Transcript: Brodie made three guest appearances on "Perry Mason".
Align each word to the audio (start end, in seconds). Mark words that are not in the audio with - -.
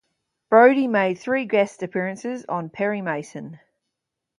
Brodie 0.49 0.87
made 0.87 1.19
three 1.19 1.45
guest 1.45 1.83
appearances 1.83 2.43
on 2.49 2.71
"Perry 2.71 3.03
Mason". 3.03 3.59